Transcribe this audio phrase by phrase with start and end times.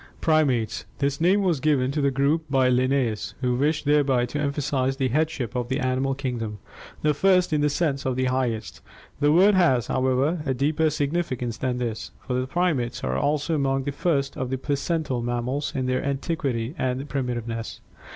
[0.19, 4.97] PRIMATES This name was given to the group by Linnaeus, who wished thereby to emphasize
[4.97, 6.57] the headship of the animal kingdom,
[7.03, 8.81] the first in the sense of the highest.
[9.19, 13.83] The word has, however, a deeper significance than this, for the primates are also among
[13.83, 17.79] the first of the placental mammals in their antiquity and primitiveness.